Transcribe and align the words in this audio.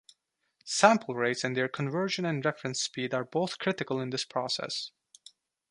Sample 0.65 1.13
rates 1.13 1.43
and 1.43 1.55
their 1.55 1.67
conversion 1.67 2.25
and 2.25 2.43
reference 2.43 2.81
speed 2.81 3.13
are 3.13 3.23
both 3.23 3.59
critical 3.59 4.01
in 4.01 4.09
this 4.09 4.25
process. 4.25 4.89